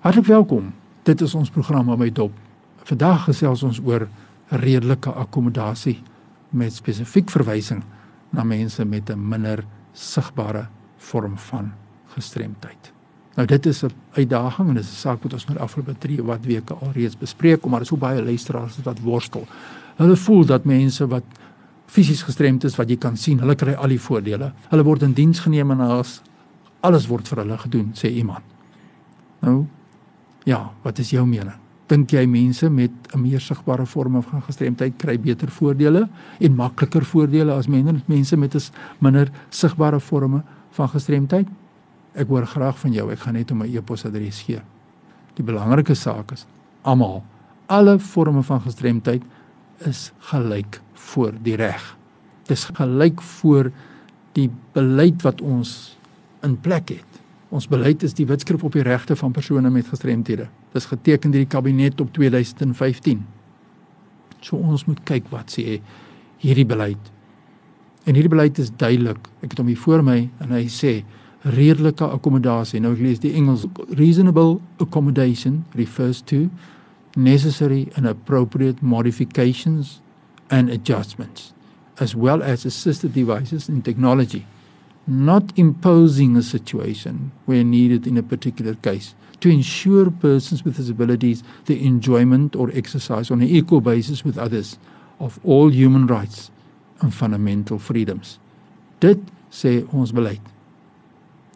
Hartlik 0.00 0.26
welkom. 0.26 0.70
Dit 1.02 1.20
is 1.20 1.34
ons 1.36 1.50
program 1.52 1.90
by 2.00 2.06
Dop. 2.08 2.32
Vandag 2.88 3.26
gesels 3.26 3.60
ons 3.68 3.80
oor 3.84 4.06
redelike 4.48 5.10
akkommodasie 5.12 5.98
met 6.56 6.72
spesifiek 6.72 7.28
verwysing 7.28 7.82
na 8.32 8.40
mense 8.40 8.84
met 8.84 9.10
'n 9.10 9.28
minder 9.28 9.60
sigbare 9.92 10.68
vorm 10.96 11.36
van 11.38 11.72
gestremdheid. 12.14 12.92
Nou 13.36 13.46
dit 13.46 13.66
is 13.66 13.84
'n 13.84 13.92
uitdaging 14.12 14.68
en 14.68 14.74
dit 14.74 14.84
is 14.84 14.90
'n 14.90 14.96
saak 14.96 15.22
wat 15.22 15.32
ons 15.32 15.46
met 15.46 15.58
afgelope 15.58 15.94
3 15.98 16.22
wat 16.22 16.44
weke 16.44 16.74
alreeds 16.74 17.18
bespreek, 17.18 17.62
maar 17.62 17.70
daar 17.70 17.80
is 17.80 17.88
so 17.88 17.96
baie 17.96 18.22
luisteraars 18.22 18.82
wat 18.82 19.00
worstel. 19.00 19.46
Hulle 19.96 20.16
voel 20.16 20.46
dat 20.46 20.64
mense 20.64 21.06
wat 21.06 21.24
fisies 21.86 22.22
gestremd 22.22 22.64
is 22.64 22.76
wat 22.76 22.88
jy 22.88 22.96
kan 22.96 23.16
sien, 23.16 23.38
hulle 23.38 23.54
kry 23.54 23.72
al 23.72 23.88
die 23.88 24.00
voordele. 24.00 24.52
Hulle 24.70 24.82
word 24.82 25.02
in 25.02 25.12
diens 25.12 25.40
geneem 25.40 25.70
en 25.70 26.04
alles 26.80 27.06
word 27.06 27.28
vir 27.28 27.38
hulle 27.38 27.58
gedoen, 27.58 27.90
sê 27.92 28.08
iemand. 28.08 28.44
Nou 29.40 29.66
Ja, 30.44 30.70
wat 30.82 30.98
is 30.98 31.10
jou 31.10 31.26
mening? 31.26 31.58
Dink 31.90 32.12
jy 32.14 32.22
mense 32.26 32.70
met 32.70 32.90
'n 33.14 33.20
meer 33.20 33.40
sigbare 33.40 33.86
vorm 33.86 34.22
van 34.22 34.42
gestremdheid 34.42 34.96
kry 34.96 35.18
beter 35.18 35.48
voordele 35.50 36.08
en 36.40 36.54
makliker 36.54 37.04
voordele 37.04 37.52
as 37.52 37.66
mense 37.68 38.36
met 38.36 38.54
'n 38.54 38.60
minder 39.00 39.30
sigbare 39.50 40.00
vorme 40.00 40.42
van 40.70 40.88
gestremdheid? 40.88 41.48
Ek 42.14 42.28
hoor 42.28 42.46
graag 42.46 42.78
van 42.78 42.92
jou. 42.92 43.10
Ek 43.10 43.18
gaan 43.18 43.34
net 43.34 43.50
om 43.50 43.58
my 43.58 43.76
e-posadres 43.76 44.42
gee. 44.42 44.60
Die 45.34 45.44
belangrike 45.44 45.94
saak 45.94 46.32
is 46.32 46.46
almal, 46.82 47.22
alle 47.66 47.98
vorme 47.98 48.42
van 48.42 48.60
gestremdheid 48.60 49.22
is 49.78 50.12
gelyk 50.18 50.80
voor 50.94 51.32
die 51.42 51.56
reg. 51.56 51.96
Dis 52.46 52.64
gelyk 52.64 53.20
voor 53.20 53.70
die 54.32 54.50
beleid 54.72 55.22
wat 55.22 55.40
ons 55.40 55.96
in 56.42 56.60
plek 56.60 56.88
het. 56.88 57.19
Ons 57.50 57.66
beleid 57.66 58.04
is 58.06 58.14
die 58.14 58.26
wetskrif 58.30 58.62
op 58.62 58.76
die 58.78 58.84
regte 58.86 59.16
van 59.18 59.32
persone 59.34 59.70
met 59.74 59.88
gestremthede. 59.90 60.46
Dis 60.74 60.86
geteken 60.86 61.32
deur 61.34 61.42
die 61.42 61.50
kabinet 61.50 62.00
op 62.00 62.12
2015. 62.14 63.24
So 64.40 64.56
ons 64.56 64.86
moet 64.86 65.00
kyk 65.08 65.26
wat 65.34 65.56
sê 65.56 65.80
hierdie 66.40 66.66
beleid. 66.66 67.10
En 68.06 68.14
hierdie 68.14 68.30
beleid 68.30 68.58
is 68.62 68.70
duidelik. 68.70 69.26
Ek 69.42 69.50
het 69.50 69.58
hom 69.58 69.70
hier 69.70 69.82
voor 69.82 70.04
my 70.06 70.20
en 70.38 70.54
hy 70.54 70.68
sê 70.70 71.00
redelike 71.56 72.06
akkommodasie. 72.06 72.78
Nou 72.80 72.94
ek 72.94 73.02
lees 73.02 73.22
die 73.24 73.34
Engels 73.34 73.66
reasonable 73.98 74.60
accommodation 74.78 75.64
refers 75.74 76.22
to 76.30 76.46
necessary 77.16 77.88
and 77.96 78.06
appropriate 78.06 78.78
modifications 78.80 79.98
and 80.54 80.70
adjustments 80.70 81.50
as 81.98 82.14
well 82.14 82.42
as 82.42 82.64
assistive 82.64 83.12
devices 83.12 83.68
and 83.68 83.84
technology 83.84 84.46
not 85.10 85.52
imposing 85.56 86.36
a 86.36 86.42
situation 86.42 87.32
where 87.46 87.64
needed 87.64 88.06
in 88.06 88.16
a 88.16 88.22
particular 88.22 88.74
case 88.74 89.14
to 89.40 89.48
ensure 89.48 90.10
persons 90.10 90.64
with 90.64 90.76
disabilities 90.76 91.42
the 91.64 91.84
enjoyment 91.84 92.56
or 92.56 92.70
exercise 92.74 93.30
on 93.30 93.40
an 93.40 93.48
equal 93.48 93.80
basis 93.80 94.24
with 94.24 94.38
others 94.38 94.78
of 95.18 95.38
all 95.44 95.68
human 95.70 96.06
rights 96.06 96.50
and 97.00 97.14
fundamental 97.14 97.78
freedoms. 97.78 98.38
Dit 99.00 99.20
sê 99.50 99.84
ons 99.92 100.12
beleid. 100.12 100.42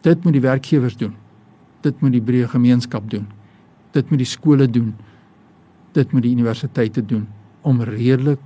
Dit 0.01 0.23
moet 0.25 0.33
die 0.33 0.43
werkgewers 0.43 0.97
doen. 0.97 1.15
Dit 1.81 2.01
moet 2.01 2.13
die 2.17 2.23
breë 2.23 2.49
gemeenskap 2.49 3.09
doen. 3.09 3.27
Dit 3.93 4.09
moet 4.09 4.21
die 4.21 4.29
skole 4.29 4.67
doen. 4.69 4.93
Dit 5.93 6.11
moet 6.11 6.25
die 6.25 6.33
universiteite 6.33 7.05
doen 7.05 7.27
om 7.61 7.81
redelik 7.85 8.41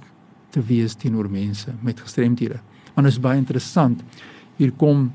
te 0.53 0.61
wees 0.63 0.95
teenoor 0.95 1.29
mense 1.31 1.71
met 1.83 1.99
gestremthede. 1.99 2.59
Want 2.93 3.07
dit 3.07 3.15
is 3.15 3.23
baie 3.23 3.39
interessant 3.39 4.03
hier 4.59 4.71
kom 4.75 5.11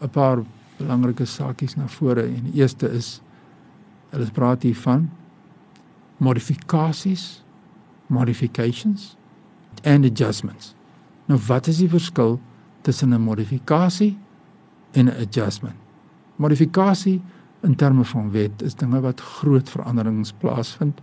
'n 0.00 0.08
paar 0.08 0.44
belangrike 0.78 1.26
saakies 1.26 1.76
na 1.76 1.86
vore 1.86 2.22
en 2.22 2.50
die 2.50 2.60
eerste 2.60 2.88
is 2.88 3.20
hulle 4.10 4.30
praat 4.32 4.62
hier 4.62 4.76
van 4.76 5.10
modifikasies 6.18 7.42
modifications 8.08 9.16
and 9.84 10.04
adjustments. 10.04 10.74
Nou 11.28 11.38
wat 11.46 11.66
is 11.68 11.78
die 11.82 11.88
verskil 11.88 12.40
tussen 12.82 13.12
'n 13.14 13.20
modifikasie 13.20 14.16
en 14.92 15.06
'n 15.06 15.20
adjustment? 15.20 15.76
Modifikasie 16.36 17.20
in 17.62 17.74
terme 17.74 18.04
van 18.04 18.30
wet 18.30 18.62
is 18.62 18.74
dinge 18.74 19.00
wat 19.00 19.20
groot 19.20 19.70
veranderings 19.70 20.32
plaasvind 20.32 21.00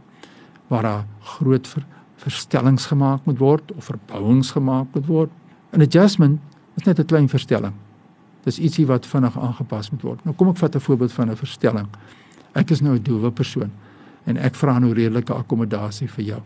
waar 0.68 0.82
daar 0.82 1.06
groot 1.20 1.68
ver, 1.68 1.86
verstellings 2.16 2.86
gemaak 2.86 3.26
moet 3.26 3.38
word 3.38 3.72
of 3.72 3.86
verbouings 3.86 4.52
gemaak 4.52 4.88
moet 4.94 5.06
word. 5.06 5.32
'n 5.72 5.82
Adjustment 5.82 6.40
is 6.76 6.84
net 6.84 7.00
'n 7.00 7.06
klein 7.06 7.30
verstelling. 7.30 7.74
Dis 8.46 8.60
ietsie 8.62 8.86
wat 8.86 9.08
vinnig 9.10 9.38
aangepas 9.38 9.90
moet 9.92 10.04
word. 10.06 10.26
Nou 10.26 10.36
kom 10.38 10.50
ek 10.50 10.58
vat 10.62 10.76
'n 10.76 10.80
voorbeeld 10.80 11.12
van 11.12 11.30
'n 11.32 11.36
verstelling. 11.36 11.88
Ek 12.54 12.72
is 12.72 12.82
nou 12.82 12.96
'n 12.96 13.04
doewe 13.04 13.32
persoon 13.32 13.72
en 14.26 14.38
ek 14.38 14.56
vra 14.56 14.80
nou 14.80 14.94
redelike 14.94 15.34
akkommodasie 15.34 16.08
vir 16.08 16.26
jou. 16.26 16.42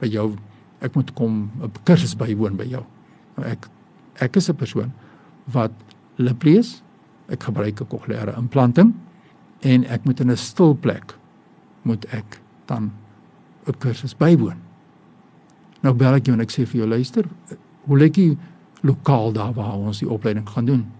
By 0.00 0.06
jou 0.06 0.36
ek 0.80 0.94
moet 0.94 1.14
kom 1.14 1.50
'n 1.62 1.72
kursus 1.84 2.14
bywoon 2.14 2.56
by 2.56 2.64
jou. 2.64 2.84
Nou 3.36 3.46
ek 3.46 3.68
ek 4.20 4.36
is 4.36 4.48
'n 4.48 4.56
persoon 4.56 4.92
wat 5.52 5.72
lip 6.16 6.42
lees. 6.42 6.82
Ek 7.28 7.42
gebruik 7.42 7.80
'n 7.80 7.86
kokleaire 7.86 8.34
implanting 8.36 8.94
en 9.60 9.84
ek 9.84 10.04
moet 10.04 10.20
in 10.20 10.30
'n 10.30 10.36
stil 10.36 10.74
plek 10.74 11.14
moet 11.82 12.04
ek 12.12 12.40
dan 12.66 12.92
'n 13.66 13.78
kursus 13.78 14.14
bywoon. 14.14 14.56
Nou 15.82 15.94
bel 15.94 16.14
ek 16.14 16.26
jou 16.26 16.34
en 16.34 16.40
ek 16.40 16.50
sê 16.50 16.66
vir 16.66 16.80
jou 16.80 16.88
luister, 16.88 17.24
hoe 17.86 17.98
lyk 17.98 18.14
die 18.14 18.36
lokaal 18.82 19.32
daar 19.32 19.52
waar 19.54 19.74
ons 19.74 19.98
die 19.98 20.08
opleiding 20.08 20.48
gaan 20.48 20.64
doen. 20.64 20.95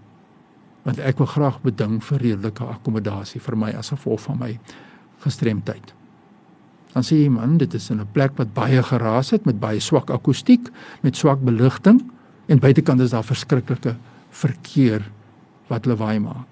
Want 0.87 1.01
ek 1.03 1.19
wil 1.19 1.27
graag 1.27 1.59
beding 1.65 1.99
vir 2.03 2.21
redelike 2.23 2.63
akkommodasie 2.63 3.41
vir 3.43 3.57
my 3.59 3.73
as 3.75 3.91
gevolg 3.91 4.23
van 4.23 4.39
my 4.39 4.51
gestremdheid. 5.23 5.93
Dan 6.93 7.05
sê 7.05 7.19
jy 7.19 7.29
man, 7.29 7.57
dit 7.59 7.73
is 7.73 7.89
in 7.91 7.99
'n 7.99 8.07
plek 8.13 8.37
wat 8.37 8.53
baie 8.53 8.81
geraas 8.83 9.31
het 9.35 9.45
met 9.45 9.59
baie 9.59 9.79
swak 9.79 10.09
akoestiek, 10.09 10.71
met 11.03 11.15
swak 11.15 11.43
beligting 11.43 12.01
en 12.47 12.59
buitekant 12.59 13.01
is 13.01 13.11
daar 13.11 13.23
verskriklike 13.23 13.95
verkeer 14.31 15.03
wat 15.67 15.85
lawaai 15.85 16.19
maak. 16.19 16.47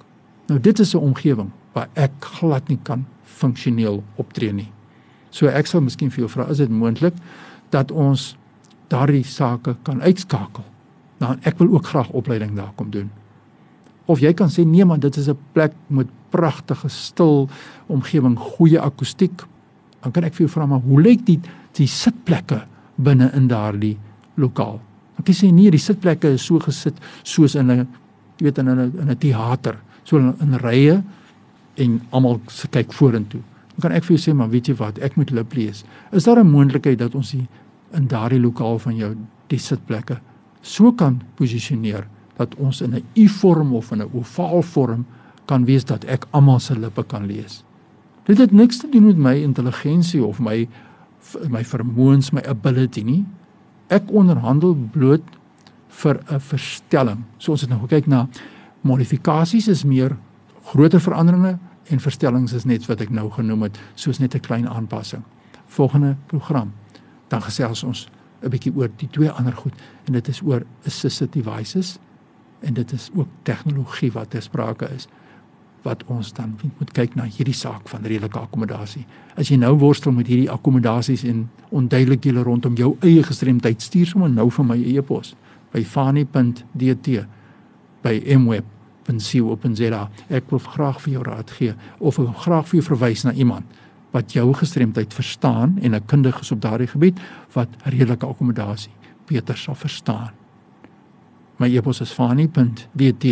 Nou 0.47 0.59
dit 0.59 0.79
is 0.79 0.93
'n 0.93 0.97
omgewing 0.99 1.51
waar 1.73 1.89
ek 1.95 2.11
glad 2.19 2.67
nie 2.67 2.79
kan 2.83 3.05
funksioneel 3.23 4.03
optree 4.15 4.51
nie. 4.53 4.71
So 5.29 5.47
ek 5.47 5.65
sal 5.65 5.81
miskien 5.81 6.11
vir 6.11 6.19
jou 6.19 6.29
vra, 6.29 6.49
is 6.49 6.57
dit 6.57 6.69
moontlik 6.69 7.13
dat 7.69 7.91
ons 7.91 8.37
daardie 8.87 9.23
sake 9.23 9.75
kan 9.83 10.01
uitskakel? 10.01 10.63
dan 11.17 11.39
ek 11.47 11.57
wil 11.57 11.71
ook 11.73 11.87
graag 11.87 12.09
opleiding 12.09 12.55
daar 12.55 12.71
kom 12.75 12.89
doen. 12.91 13.11
Of 14.05 14.21
jy 14.21 14.33
kan 14.37 14.49
sê 14.53 14.65
nee 14.65 14.85
man, 14.85 14.99
dit 14.99 15.17
is 15.17 15.29
'n 15.29 15.37
plek 15.53 15.73
met 15.87 16.07
pragtige 16.29 16.89
stil 16.89 17.49
omgewing, 17.87 18.37
goeie 18.37 18.79
akoestiek. 18.79 19.43
Dan 20.01 20.11
kan 20.11 20.23
ek 20.23 20.33
vir 20.33 20.47
jou 20.47 20.49
vra 20.49 20.65
maar 20.65 20.79
hoe 20.79 21.01
lyk 21.01 21.25
die 21.25 21.39
die 21.73 21.87
sitplekke 21.87 22.65
binne 22.95 23.31
in 23.33 23.47
daardie 23.47 23.97
lokaal? 24.35 24.79
Dan 25.15 25.23
kan 25.23 25.33
jy 25.33 25.47
sê 25.47 25.51
nee, 25.53 25.71
die 25.71 25.79
sitplekke 25.79 26.33
is 26.33 26.45
so 26.45 26.59
gesit 26.59 26.95
soos 27.23 27.55
in 27.55 27.71
'n 27.71 27.87
jy 28.37 28.43
weet 28.43 28.57
in 28.57 28.69
'n 28.69 28.79
in 28.99 29.09
'n 29.09 29.17
teater, 29.17 29.77
so 30.03 30.17
in, 30.17 30.33
in 30.41 30.53
rye 30.59 31.03
en 31.77 32.01
almal 32.11 32.41
se 32.47 32.67
kyk 32.67 32.93
vorentoe. 32.93 33.41
Dan 33.75 33.81
kan 33.81 33.91
ek 33.91 34.03
vir 34.03 34.17
jou 34.17 34.31
sê 34.31 34.35
maar 34.35 34.49
weet 34.49 34.67
jy 34.67 34.75
wat, 34.75 34.99
ek 34.99 35.15
moet 35.15 35.31
lip 35.31 35.53
lees. 35.53 35.83
Is 36.11 36.23
daar 36.23 36.39
'n 36.39 36.51
moontlikheid 36.51 36.97
dat 36.99 37.15
ons 37.15 37.31
hier 37.31 37.47
in 37.93 38.07
daardie 38.07 38.39
lokaal 38.39 38.79
van 38.79 38.95
jou 38.95 39.15
die 39.47 39.59
sitplekke 39.59 40.19
so 40.61 40.91
kan 40.91 41.21
posisioneer 41.35 42.07
dat 42.37 42.55
ons 42.55 42.81
in 42.81 42.95
'n 42.95 43.03
U-vorm 43.13 43.73
of 43.73 43.91
in 43.91 44.01
'n 44.01 44.09
ovaalvorm 44.13 45.05
kan 45.45 45.65
wees 45.65 45.85
dat 45.85 46.03
ek 46.03 46.25
almal 46.29 46.59
se 46.59 46.79
lippe 46.79 47.03
kan 47.03 47.25
lees. 47.25 47.63
Dit 48.23 48.37
het 48.37 48.51
niks 48.51 48.77
te 48.77 48.89
doen 48.89 49.05
met 49.05 49.17
my 49.17 49.35
intelligensie 49.41 50.23
of 50.23 50.39
my 50.39 50.67
my 51.49 51.63
vermoëns, 51.65 52.31
my 52.31 52.41
ability 52.41 53.01
nie. 53.01 53.25
Ek 53.87 54.11
onderhandel 54.13 54.75
bloot 54.91 55.23
vir 55.87 56.19
'n 56.29 56.39
verstelling. 56.39 57.23
So 57.37 57.51
ons 57.51 57.61
het 57.61 57.69
nou 57.69 57.81
gekyk 57.81 58.07
na 58.07 58.27
modifikasies 58.81 59.67
is 59.67 59.83
meer 59.83 60.17
groter 60.63 61.01
veranderinge 61.01 61.57
en 61.83 61.99
verstellings 61.99 62.53
is 62.53 62.65
net 62.65 62.85
wat 62.85 63.01
ek 63.01 63.09
nou 63.09 63.29
genoem 63.31 63.61
het, 63.61 63.79
soos 63.95 64.19
net 64.19 64.35
'n 64.35 64.39
klein 64.39 64.69
aanpassing. 64.69 65.23
Volgende 65.67 66.15
program 66.25 66.73
dan 67.27 67.41
gesels 67.41 67.83
ons 67.83 68.07
'n 68.41 68.49
bietjie 68.49 68.73
oor 68.75 68.89
die 68.95 69.09
twee 69.09 69.29
ander 69.29 69.53
goed 69.53 69.73
en 70.05 70.13
dit 70.13 70.27
is 70.27 70.41
oor 70.41 70.63
assistive 70.85 71.31
devices 71.31 71.97
en 72.59 72.73
dit 72.73 72.91
is 72.91 73.09
ook 73.13 73.27
tegnologie 73.43 74.11
wat 74.11 74.29
ter 74.29 74.41
sprake 74.41 74.89
is 74.95 75.07
wat 75.85 76.03
ons 76.09 76.33
dan 76.33 76.55
moet 76.79 76.91
kyk 76.97 77.15
na 77.15 77.27
hierdie 77.29 77.53
saak 77.53 77.89
van 77.91 78.05
redelike 78.05 78.39
akkommodasie. 78.39 79.03
As 79.37 79.51
jy 79.51 79.59
nou 79.61 79.75
worstel 79.77 80.15
met 80.15 80.29
hierdie 80.29 80.49
akkommodasies 80.49 81.23
en 81.29 81.43
onduidelikhede 81.69 82.41
rondom 82.45 82.77
jou 82.79 82.95
eie 83.05 83.23
gestremdheid, 83.23 83.81
stuur 83.81 84.09
sommer 84.09 84.31
nou 84.33 84.47
vir 84.49 84.65
my 84.65 84.79
e-pos 84.95 85.35
by 85.73 85.83
fani.dt 85.85 87.25
by 88.05 88.15
mweb.co.za. 88.39 90.01
Ek 90.33 90.49
wil 90.53 90.63
graag 90.73 91.01
vir 91.03 91.17
jou 91.17 91.25
raad 91.25 91.53
gee 91.57 91.75
of 91.99 92.17
ek 92.17 92.23
wil 92.23 92.39
graag 92.47 92.69
vir 92.71 92.79
jou 92.79 92.87
verwys 92.89 93.25
na 93.27 93.35
iemand 93.37 93.81
wat 94.15 94.33
jou 94.33 94.47
gestremdheid 94.55 95.13
verstaan 95.13 95.77
en 95.81 95.93
'n 95.93 96.05
kundige 96.05 96.41
is 96.41 96.51
op 96.51 96.61
daardie 96.61 96.87
gebied 96.87 97.19
wat 97.53 97.69
redelike 97.83 98.25
akkommodasie 98.25 98.93
beter 99.27 99.57
sal 99.57 99.75
verstaan. 99.75 100.44
My 101.57 101.69
e-pos 101.71 102.01
is 102.01 102.11
fani.dt 102.11 103.25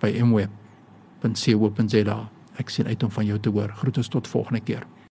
by 0.00 0.12
mweb.co.za 0.24 2.18
Ek 2.56 2.70
sien 2.72 2.86
uit 2.88 3.02
om 3.04 3.10
van 3.12 3.26
jou 3.28 3.38
te 3.40 3.50
hoor. 3.52 3.68
Groete 3.76 4.00
tot 4.08 4.28
volgende 4.28 4.60
keer. 4.64 4.86